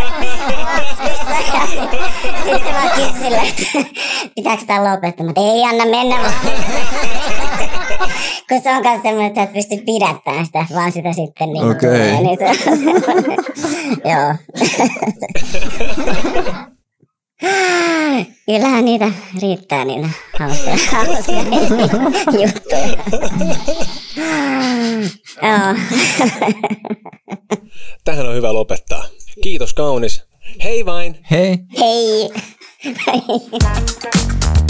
[2.43, 3.89] Sitten mä kysyin sille, että
[4.35, 5.25] pitääkö tämä lopettaa.
[5.25, 6.33] Mä ei anna mennä vaan.
[8.49, 11.69] Kun se on myös semmoinen, että sä et pysty pidättämään sitä, vaan sitä sitten niin
[11.69, 11.79] Okei.
[11.89, 12.21] tulee.
[12.21, 13.35] Niin se on semmoinen.
[14.05, 14.35] Joo.
[18.45, 19.11] Kyllähän niitä
[19.41, 20.09] riittää niitä
[20.39, 21.41] hauskoja, hauskoja
[22.41, 22.87] juttuja.
[25.41, 25.75] Joo.
[28.05, 29.03] Tähän on hyvä lopettaa.
[29.43, 30.26] Kiitos kaunis.
[30.59, 31.17] Hey, Vine.
[31.23, 31.65] Hey.
[31.69, 32.29] Hey.